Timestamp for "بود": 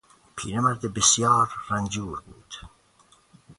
2.21-2.53